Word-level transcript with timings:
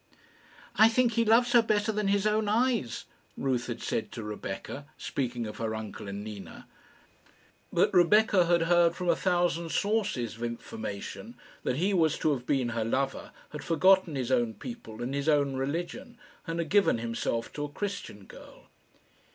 "I 0.77 0.89
think 0.89 1.11
he 1.11 1.23
loves 1.23 1.51
her 1.51 1.61
better 1.61 1.91
than 1.91 2.07
his 2.07 2.25
own 2.25 2.49
eyes," 2.49 3.05
Ruth 3.37 3.67
had 3.67 3.83
said 3.83 4.11
to 4.13 4.23
Rebecca, 4.23 4.87
speaking 4.97 5.45
of 5.45 5.57
her 5.57 5.75
uncle 5.75 6.07
and 6.07 6.23
Nina. 6.23 6.65
But 7.71 7.93
Rebecca 7.93 8.47
had 8.47 8.63
heard 8.63 8.95
from 8.95 9.09
a 9.09 9.15
thousand 9.15 9.71
sources 9.71 10.37
of 10.37 10.43
information 10.43 11.35
that 11.61 11.75
he 11.77 11.91
who 11.91 11.97
was 11.97 12.17
to 12.17 12.31
have 12.33 12.47
been 12.47 12.69
her 12.69 12.83
lover 12.83 13.31
had 13.51 13.63
forgotten 13.63 14.15
his 14.15 14.31
own 14.31 14.55
people 14.55 15.03
and 15.03 15.13
his 15.13 15.29
own 15.29 15.55
religion, 15.55 16.17
and 16.47 16.57
had 16.57 16.69
given 16.69 16.97
himself 16.97 17.53
to 17.53 17.65
a 17.65 17.69
Christian 17.69 18.25
girl. 18.25 18.69